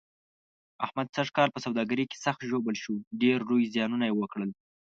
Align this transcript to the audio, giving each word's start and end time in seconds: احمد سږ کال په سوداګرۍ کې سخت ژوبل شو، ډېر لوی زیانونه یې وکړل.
احمد 0.85 1.07
سږ 1.15 1.27
کال 1.37 1.49
په 1.53 1.59
سوداګرۍ 1.65 2.05
کې 2.11 2.21
سخت 2.25 2.41
ژوبل 2.49 2.75
شو، 2.83 2.93
ډېر 3.21 3.37
لوی 3.49 3.71
زیانونه 3.73 4.05
یې 4.09 4.13
وکړل. 4.17 4.49